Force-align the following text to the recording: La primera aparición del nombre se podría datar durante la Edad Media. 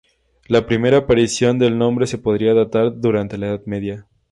La 0.47 0.65
primera 0.65 0.97
aparición 0.97 1.59
del 1.59 1.77
nombre 1.77 2.07
se 2.07 2.17
podría 2.17 2.55
datar 2.55 2.91
durante 2.99 3.37
la 3.37 3.49
Edad 3.49 3.61
Media. 3.67 4.07